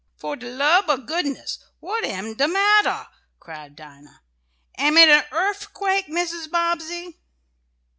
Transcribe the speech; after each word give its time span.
"Fo' 0.17 0.33
de 0.33 0.49
lub 0.49 0.89
ob 0.89 1.05
goodness 1.05 1.59
what 1.79 2.03
am 2.03 2.33
de 2.33 2.47
mattah?" 2.47 3.07
cried 3.39 3.75
Dinah. 3.75 4.23
"Am 4.79 4.97
it 4.97 5.09
an 5.09 5.25
earfquake 5.31 6.07
Mrs. 6.07 6.49
Bobbsey?" 6.49 7.19